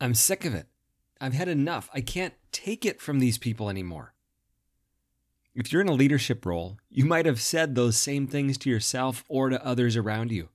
[0.00, 0.66] I'm sick of it.
[1.20, 1.90] I've had enough.
[1.92, 4.14] I can't take it from these people anymore.
[5.54, 9.24] If you're in a leadership role, you might have said those same things to yourself
[9.28, 10.48] or to others around you.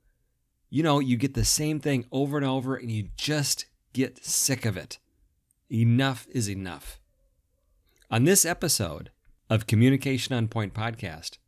[0.68, 4.64] You know, you get the same thing over and over and you just get sick
[4.64, 4.98] of it.
[5.70, 6.98] Enough is enough.
[8.10, 9.10] On this episode
[9.48, 11.38] of Communication on Point podcast,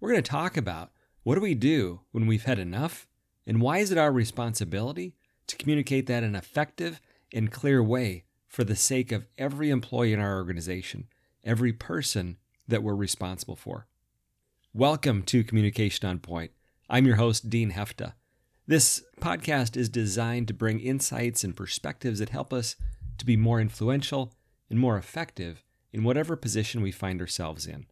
[0.00, 0.90] we're going to talk about
[1.22, 3.06] what do we do when we've had enough
[3.46, 5.16] and why is it our responsibility
[5.48, 7.00] to communicate that in effective
[7.32, 11.08] and clear way for the sake of every employee in our organization,
[11.44, 12.36] every person
[12.68, 13.86] that we're responsible for.
[14.74, 16.50] Welcome to Communication on Point.
[16.90, 18.14] I'm your host, Dean Hefta.
[18.66, 22.76] This podcast is designed to bring insights and perspectives that help us
[23.18, 24.34] to be more influential
[24.68, 27.86] and more effective in whatever position we find ourselves in.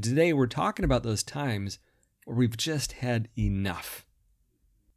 [0.00, 1.78] Today, we're talking about those times
[2.24, 4.04] where we've just had enough.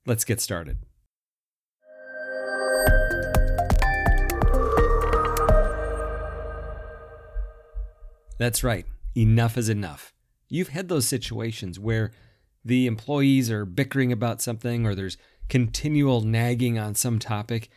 [0.06, 0.80] Let's get started.
[8.38, 8.86] That's right.
[9.16, 10.14] Enough is enough.
[10.50, 12.12] You've had those situations where
[12.64, 15.18] the employees are bickering about something or there's
[15.50, 17.70] continual nagging on some topic,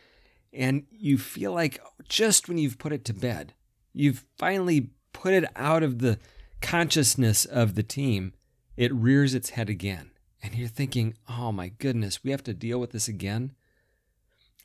[0.53, 3.53] and you feel like just when you've put it to bed,
[3.93, 6.19] you've finally put it out of the
[6.61, 8.33] consciousness of the team,
[8.77, 10.11] it rears its head again.
[10.43, 13.53] And you're thinking, oh my goodness, we have to deal with this again.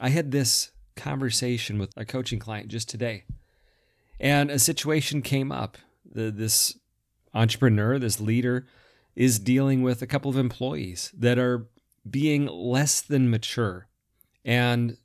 [0.00, 3.24] I had this conversation with a coaching client just today,
[4.18, 5.78] and a situation came up.
[6.10, 6.78] The, this
[7.34, 8.66] entrepreneur, this leader,
[9.14, 11.66] is dealing with a couple of employees that are
[12.08, 13.88] being less than mature.
[14.44, 14.98] And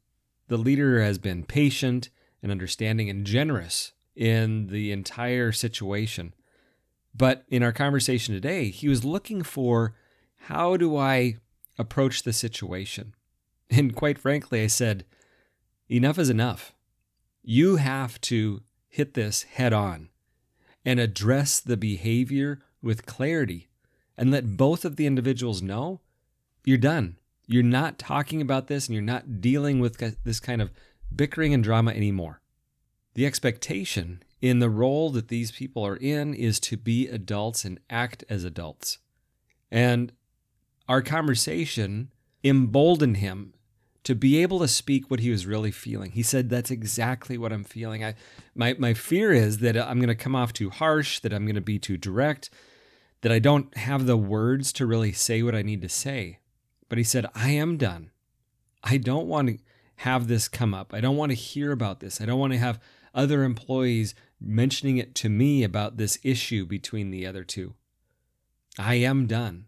[0.47, 2.09] the leader has been patient
[2.43, 6.33] and understanding and generous in the entire situation.
[7.13, 9.95] But in our conversation today, he was looking for
[10.45, 11.37] how do I
[11.77, 13.15] approach the situation?
[13.69, 15.05] And quite frankly, I said,
[15.89, 16.73] enough is enough.
[17.41, 20.09] You have to hit this head on
[20.85, 23.69] and address the behavior with clarity
[24.17, 26.01] and let both of the individuals know
[26.65, 27.17] you're done.
[27.47, 30.71] You're not talking about this and you're not dealing with this kind of
[31.15, 32.41] bickering and drama anymore.
[33.13, 37.79] The expectation in the role that these people are in is to be adults and
[37.89, 38.97] act as adults.
[39.71, 40.11] And
[40.89, 42.11] our conversation
[42.43, 43.53] emboldened him
[44.03, 46.11] to be able to speak what he was really feeling.
[46.11, 48.03] He said, That's exactly what I'm feeling.
[48.03, 48.15] I,
[48.55, 51.55] my, my fear is that I'm going to come off too harsh, that I'm going
[51.55, 52.49] to be too direct,
[53.21, 56.39] that I don't have the words to really say what I need to say.
[56.89, 58.11] But he said, I am done.
[58.83, 59.57] I don't want to
[59.97, 60.93] have this come up.
[60.93, 62.19] I don't want to hear about this.
[62.19, 62.79] I don't want to have
[63.13, 67.75] other employees mentioning it to me about this issue between the other two.
[68.79, 69.67] I am done.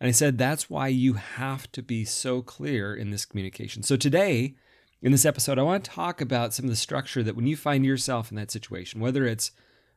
[0.00, 3.82] And I said, that's why you have to be so clear in this communication.
[3.82, 4.54] So today,
[5.00, 7.56] in this episode, I want to talk about some of the structure that when you
[7.56, 9.52] find yourself in that situation, whether it's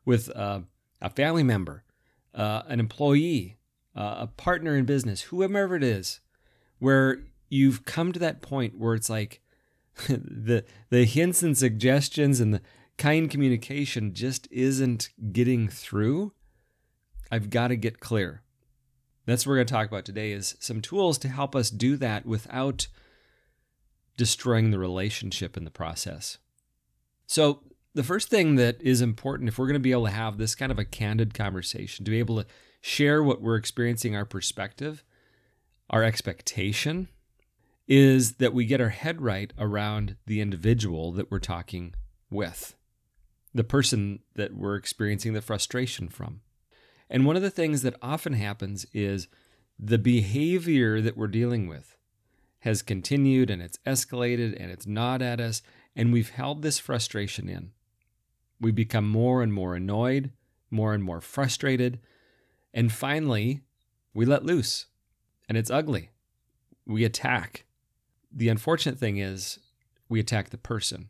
[0.06, 0.62] with uh,
[1.02, 1.84] a family member,
[2.34, 3.58] uh, an employee,
[3.96, 6.22] uh, a partner in business, whoever it is,
[6.80, 9.42] where you've come to that point where it's like
[10.08, 12.62] the the hints and suggestions and the
[12.98, 16.34] kind communication just isn't getting through.
[17.32, 18.44] I've got to get clear.
[19.30, 21.98] That's what we're going to talk about today is some tools to help us do
[21.98, 22.88] that without
[24.18, 26.38] destroying the relationship in the process.
[27.28, 27.64] So,
[27.96, 30.56] the first thing that is important if we're going to be able to have this
[30.56, 32.48] kind of a candid conversation, to be able to
[32.82, 35.04] share what we're experiencing, our perspective,
[35.90, 37.08] our expectation,
[37.88, 41.96] is that we get our head right around the individual that we're talking
[42.30, 42.76] with,
[43.54, 46.42] the person that we're experiencing the frustration from.
[47.10, 49.28] And one of the things that often happens is
[49.80, 51.98] the behavior that we're dealing with
[52.60, 55.62] has continued and it's escalated and it's gnawed at us,
[55.96, 57.72] and we've held this frustration in.
[58.60, 60.32] We become more and more annoyed,
[60.70, 62.00] more and more frustrated,
[62.74, 63.62] and finally,
[64.14, 64.86] we let loose.
[65.48, 66.12] And it's ugly.
[66.86, 67.66] We attack.
[68.32, 69.60] The unfortunate thing is,
[70.08, 71.10] we attack the person.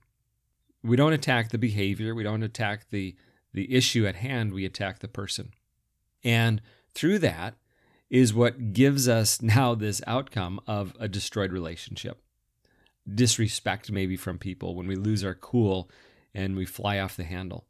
[0.83, 3.15] We don't attack the behavior, we don't attack the,
[3.53, 5.51] the issue at hand, we attack the person.
[6.23, 6.61] And
[6.93, 7.55] through that
[8.09, 12.21] is what gives us now this outcome of a destroyed relationship.
[13.11, 15.89] Disrespect, maybe from people when we lose our cool
[16.33, 17.65] and we fly off the handle.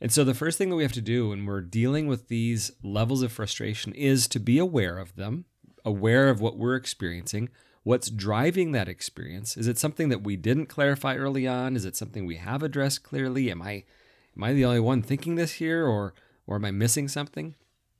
[0.00, 2.70] And so, the first thing that we have to do when we're dealing with these
[2.82, 5.46] levels of frustration is to be aware of them,
[5.84, 7.48] aware of what we're experiencing,
[7.82, 9.56] what's driving that experience.
[9.56, 11.74] Is it something that we didn't clarify early on?
[11.74, 13.50] Is it something we have addressed clearly?
[13.50, 13.84] Am I
[14.36, 16.14] am I the only one thinking this here or
[16.46, 17.56] or am I missing something?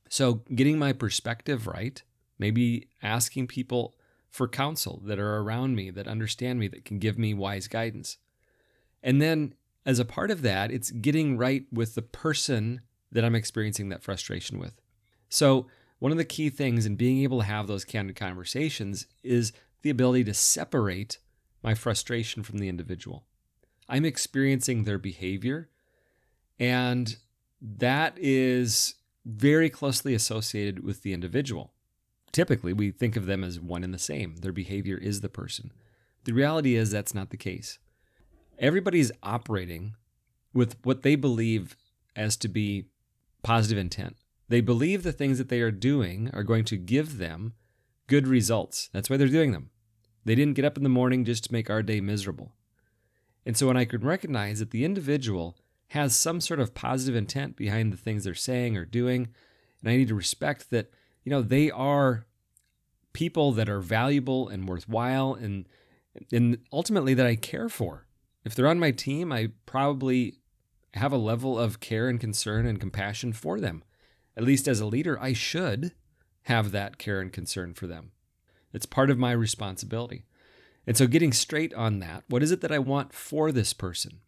[0.08, 2.02] So, getting my perspective right,
[2.38, 3.94] maybe asking people
[4.30, 8.18] for counsel that are around me, that understand me, that can give me wise guidance.
[9.02, 9.54] And then
[9.86, 14.02] as a part of that, it's getting right with the person that I'm experiencing that
[14.02, 14.80] frustration with.
[15.28, 15.66] So,
[15.98, 19.52] one of the key things in being able to have those candid conversations is
[19.82, 21.18] the ability to separate
[21.62, 23.24] my frustration from the individual.
[23.88, 25.70] I'm experiencing their behavior,
[26.58, 27.16] and
[27.60, 28.94] that is
[29.28, 31.72] very closely associated with the individual.
[32.32, 34.36] Typically, we think of them as one and the same.
[34.36, 35.70] Their behavior is the person.
[36.24, 37.78] The reality is that's not the case.
[38.58, 39.94] Everybody's operating
[40.52, 41.76] with what they believe
[42.16, 42.86] as to be
[43.42, 44.16] positive intent.
[44.48, 47.52] They believe the things that they are doing are going to give them
[48.06, 48.88] good results.
[48.92, 49.70] That's why they're doing them.
[50.24, 52.52] They didn't get up in the morning just to make our day miserable.
[53.44, 55.56] And so when I can recognize that the individual
[55.88, 59.28] has some sort of positive intent behind the things they're saying or doing,
[59.80, 60.90] and I need to respect that,
[61.24, 62.26] you know, they are
[63.12, 65.66] people that are valuable and worthwhile and
[66.32, 68.06] and ultimately that I care for.
[68.44, 70.38] If they're on my team, I probably
[70.94, 73.84] have a level of care and concern and compassion for them.
[74.36, 75.92] At least as a leader, I should
[76.42, 78.12] have that care and concern for them.
[78.72, 80.24] It's part of my responsibility.
[80.86, 84.20] And so, getting straight on that, what is it that I want for this person?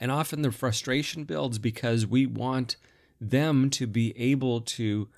[0.00, 2.76] And often the frustration builds because we want
[3.20, 5.08] them to be able to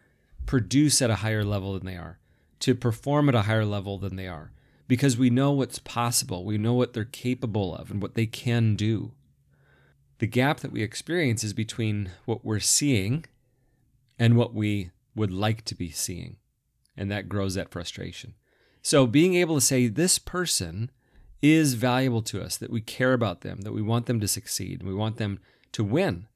[0.46, 2.18] produce at a higher level than they are,
[2.60, 4.52] to perform at a higher level than they are,
[4.88, 6.44] because we know what's possible.
[6.44, 9.12] We know what they're capable of and what they can do.
[10.18, 13.24] The gap that we experience is between what we're seeing
[14.18, 16.36] and what we would like to be seeing.
[16.96, 18.34] And that grows that frustration.
[18.82, 20.90] So being able to say, this person
[21.42, 24.80] is valuable to us, that we care about them, that we want them to succeed,
[24.80, 25.38] and we want them
[25.72, 26.26] to win.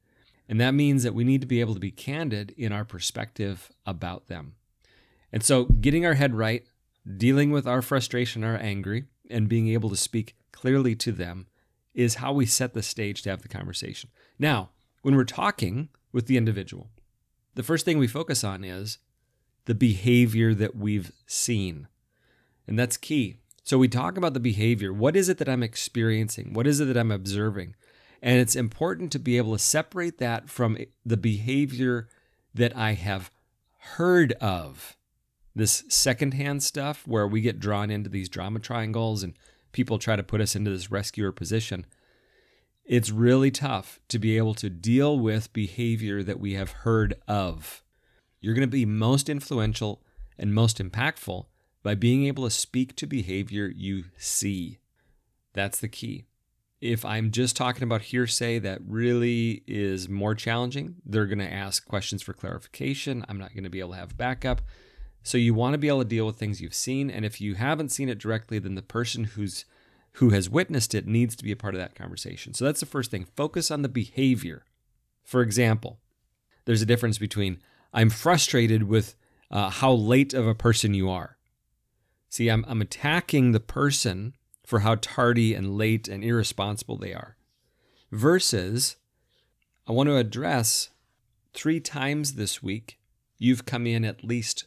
[0.47, 3.71] And that means that we need to be able to be candid in our perspective
[3.85, 4.55] about them.
[5.31, 6.63] And so getting our head right,
[7.17, 11.47] dealing with our frustration, our anger, and being able to speak clearly to them
[11.93, 14.09] is how we set the stage to have the conversation.
[14.37, 14.69] Now,
[15.01, 16.89] when we're talking with the individual,
[17.55, 18.97] the first thing we focus on is
[19.65, 21.87] the behavior that we've seen.
[22.67, 23.37] And that's key.
[23.65, 24.93] So we talk about the behavior.
[24.93, 26.53] What is it that I'm experiencing?
[26.53, 27.73] What is it that I'm observing?
[28.21, 32.07] And it's important to be able to separate that from the behavior
[32.53, 33.31] that I have
[33.95, 34.95] heard of.
[35.55, 39.33] This secondhand stuff where we get drawn into these drama triangles and
[39.71, 41.87] people try to put us into this rescuer position.
[42.85, 47.83] It's really tough to be able to deal with behavior that we have heard of.
[48.41, 50.03] You're going to be most influential
[50.37, 51.45] and most impactful
[51.85, 54.79] by being able to speak to behavior you see.
[55.53, 56.25] That's the key.
[56.81, 60.95] If I'm just talking about hearsay, that really is more challenging.
[61.05, 63.23] They're going to ask questions for clarification.
[63.29, 64.63] I'm not going to be able to have backup.
[65.21, 67.53] So you want to be able to deal with things you've seen, and if you
[67.53, 69.65] haven't seen it directly, then the person who's
[70.13, 72.55] who has witnessed it needs to be a part of that conversation.
[72.55, 73.27] So that's the first thing.
[73.35, 74.65] Focus on the behavior.
[75.23, 75.99] For example,
[76.65, 77.59] there's a difference between
[77.93, 79.15] I'm frustrated with
[79.51, 81.34] uh, how late of a person you are.
[82.35, 84.35] See, I'm, I'm attacking the person
[84.65, 87.37] for how tardy and late and irresponsible they are.
[88.11, 88.97] Versus,
[89.87, 90.89] I want to address
[91.53, 92.99] three times this week,
[93.37, 94.65] you've come in at least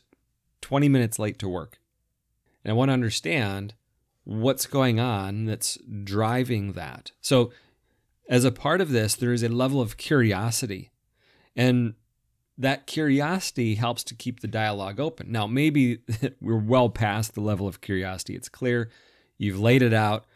[0.62, 1.78] 20 minutes late to work.
[2.64, 3.74] And I want to understand
[4.24, 7.12] what's going on that's driving that.
[7.20, 7.52] So,
[8.30, 10.90] as a part of this, there is a level of curiosity.
[11.54, 11.96] And
[12.58, 15.30] that curiosity helps to keep the dialogue open.
[15.30, 16.00] Now, maybe
[16.40, 18.34] we're well past the level of curiosity.
[18.34, 18.90] It's clear.
[19.38, 20.26] You've laid it out.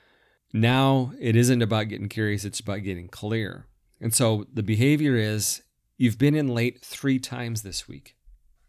[0.52, 3.66] Now it isn't about getting curious, it's about getting clear.
[4.00, 5.62] And so the behavior is
[5.96, 8.16] you've been in late three times this week.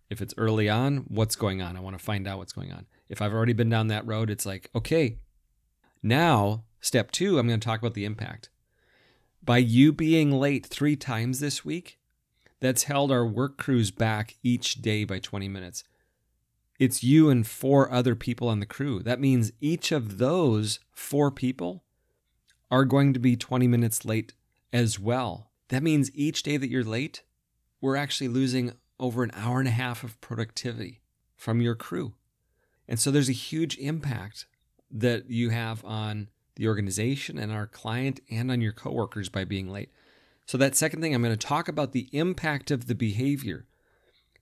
[0.09, 1.75] If it's early on, what's going on?
[1.75, 2.85] I want to find out what's going on.
[3.09, 5.19] If I've already been down that road, it's like, okay,
[6.01, 8.49] now step two, I'm going to talk about the impact.
[9.43, 11.97] By you being late three times this week,
[12.63, 15.83] that's held our work crews back each day by 20 minutes.
[16.79, 19.03] It's you and four other people on the crew.
[19.03, 21.83] That means each of those four people
[22.71, 24.31] are going to be 20 minutes late
[24.71, 25.51] as well.
[25.67, 27.23] That means each day that you're late,
[27.81, 31.01] we're actually losing over an hour and a half of productivity
[31.35, 32.13] from your crew.
[32.87, 34.45] And so there's a huge impact
[34.89, 39.69] that you have on the organization and our client and on your coworkers by being
[39.69, 39.91] late.
[40.45, 43.65] So, that second thing, I'm going to talk about the impact of the behavior.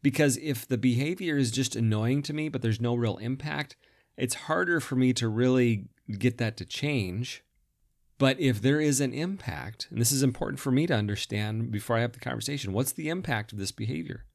[0.01, 3.75] Because if the behavior is just annoying to me, but there's no real impact,
[4.17, 7.43] it's harder for me to really get that to change.
[8.17, 11.97] But if there is an impact, and this is important for me to understand before
[11.97, 14.25] I have the conversation, what's the impact of this behavior?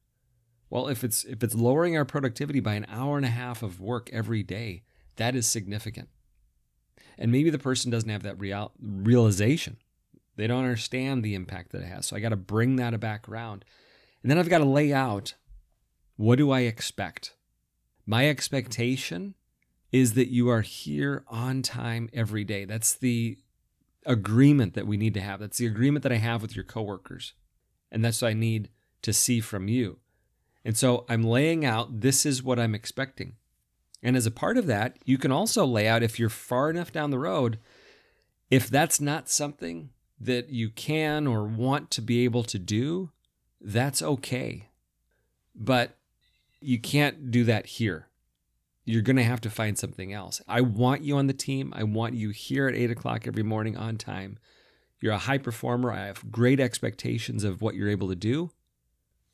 [0.69, 3.79] Well, if it's if it's lowering our productivity by an hour and a half of
[3.79, 4.83] work every day,
[5.15, 6.09] that is significant.
[7.17, 9.77] And maybe the person doesn't have that real, realization
[10.37, 12.05] They don't understand the impact that it has.
[12.05, 13.65] So I got to bring that back around.
[14.21, 15.33] And then I've got to lay out
[16.15, 17.35] what do I expect?
[18.05, 19.35] My expectation
[19.91, 22.65] is that you are here on time every day.
[22.65, 23.37] That's the
[24.05, 25.39] agreement that we need to have.
[25.39, 27.33] That's the agreement that I have with your coworkers.
[27.91, 28.69] And that's what I need
[29.03, 29.99] to see from you.
[30.65, 33.35] And so I'm laying out this is what I'm expecting.
[34.03, 36.91] And as a part of that, you can also lay out if you're far enough
[36.91, 37.59] down the road,
[38.49, 43.11] if that's not something that you can or want to be able to do,
[43.61, 44.69] that's okay.
[45.55, 45.97] But
[46.59, 48.07] you can't do that here.
[48.85, 50.41] You're going to have to find something else.
[50.47, 51.73] I want you on the team.
[51.75, 54.37] I want you here at eight o'clock every morning on time.
[54.99, 55.91] You're a high performer.
[55.91, 58.51] I have great expectations of what you're able to do.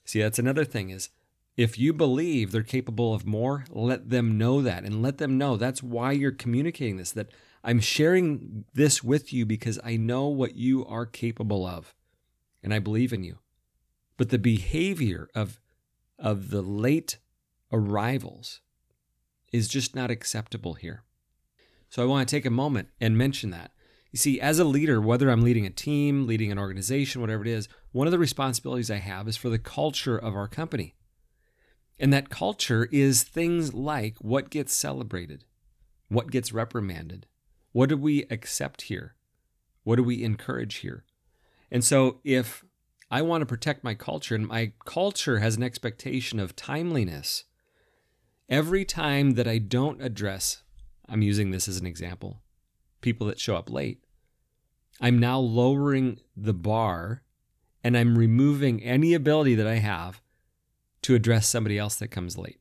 [0.06, 1.10] See, that's another thing is
[1.56, 5.56] if you believe they're capable of more, let them know that and let them know
[5.56, 7.32] that's why you're communicating this, that
[7.64, 11.96] I'm sharing this with you because I know what you are capable of
[12.62, 13.40] and I believe in you.
[14.18, 15.60] But the behavior of,
[16.20, 17.18] of the late
[17.72, 18.62] arrivals
[19.52, 21.04] is just not acceptable here.
[21.90, 23.72] So I want to take a moment and mention that.
[24.12, 27.50] You see, as a leader, whether I'm leading a team, leading an organization, whatever it
[27.50, 30.96] is, one of the responsibilities I have is for the culture of our company.
[32.00, 35.46] And that culture is things like what gets celebrated,
[36.10, 37.28] what gets reprimanded,
[37.74, 39.16] what do we accept here,
[39.84, 41.04] what do we encourage here.
[41.70, 42.64] And so if
[43.12, 47.44] I want to protect my culture and my culture has an expectation of timeliness,
[48.48, 50.64] every time that I don't address,
[51.10, 52.42] I'm using this as an example,
[53.02, 54.04] people that show up late,
[55.02, 57.24] I'm now lowering the bar
[57.84, 60.22] and I'm removing any ability that I have
[61.02, 62.60] to address somebody else that comes late.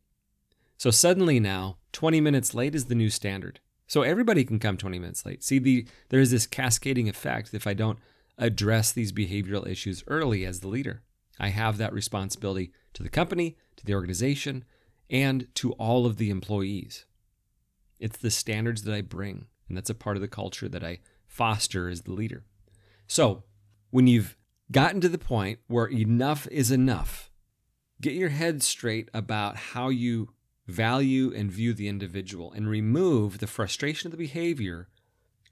[0.79, 3.61] So suddenly now, 20 minutes late is the new standard.
[3.87, 5.43] So everybody can come 20 minutes late.
[5.43, 7.99] See, the there's this cascading effect if I don't
[8.39, 11.03] address these behavioral issues early as the leader.
[11.39, 14.65] I have that responsibility to the company, to the organization,
[15.11, 17.05] and to all of the employees.
[17.99, 21.01] It's the standards that I bring, and that's a part of the culture that I
[21.27, 22.45] foster as the leader.
[23.07, 23.45] So,
[23.91, 24.37] when you've
[24.71, 27.31] gotten to the point where enough is enough,
[28.03, 30.31] Get your head straight about how you
[30.67, 34.89] value and view the individual and remove the frustration of the behavior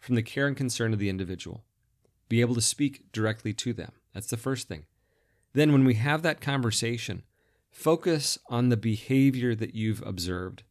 [0.01, 1.65] from the care and concern of the individual.
[2.29, 3.93] Be able to speak directly to them.
[4.15, 4.85] That's the first thing.
[5.53, 7.25] Then, when we have that conversation,
[7.71, 10.63] focus on the behavior that you've observed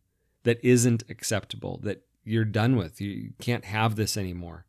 [0.43, 3.01] that isn't acceptable, that you're done with.
[3.01, 4.65] You can't have this anymore.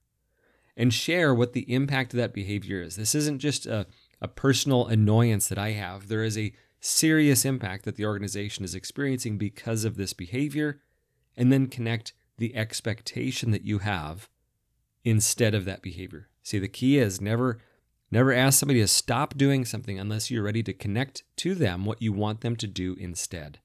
[0.76, 2.96] And share what the impact of that behavior is.
[2.96, 3.86] This isn't just a,
[4.20, 8.74] a personal annoyance that I have, there is a serious impact that the organization is
[8.74, 10.80] experiencing because of this behavior,
[11.36, 14.28] and then connect the expectation that you have
[15.04, 16.28] instead of that behavior.
[16.42, 17.58] See, the key is never
[18.10, 22.02] never ask somebody to stop doing something unless you're ready to connect to them what
[22.02, 23.60] you want them to do instead.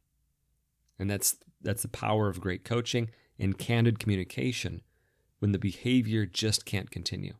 [0.99, 4.81] And that's that's the power of great coaching and candid communication
[5.39, 7.33] when the behavior just can't continue.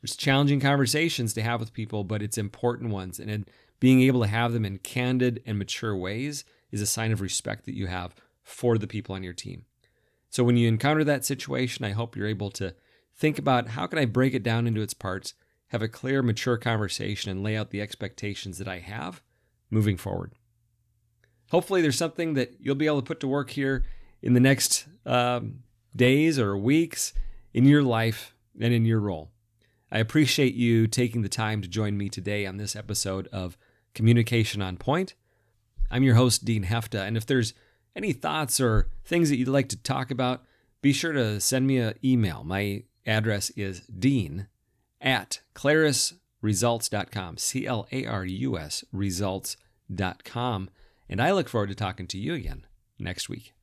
[0.00, 3.18] There's challenging conversations to have with people, but it's important ones.
[3.18, 3.48] And
[3.80, 7.64] being able to have them in candid and mature ways is a sign of respect
[7.66, 9.64] that you have for the people on your team.
[10.30, 12.74] So when you encounter that situation, I hope you're able to
[13.16, 15.34] think about how can I break it down into its parts,
[15.68, 19.22] have a clear, mature conversation, and lay out the expectations that I have
[19.70, 20.32] moving forward.
[21.50, 23.84] Hopefully, there's something that you'll be able to put to work here
[24.20, 25.60] in the next um,
[25.94, 27.12] days or weeks
[27.54, 29.30] in your life and in your role.
[29.90, 33.56] I appreciate you taking the time to join me today on this episode of
[33.96, 35.14] Communication on Point.
[35.90, 37.54] I'm your host, Dean Hefta, and if there's
[37.96, 40.44] any thoughts or things that you'd like to talk about,
[40.82, 42.44] be sure to send me an email.
[42.44, 44.48] My address is dean
[45.00, 50.70] at clarusresults.com, C L A R U S results.com.
[51.08, 52.66] And I look forward to talking to you again
[52.98, 53.55] next week.